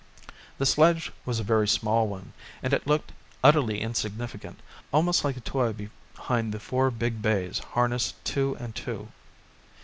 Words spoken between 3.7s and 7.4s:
insignificant, almost like a toy behind the four big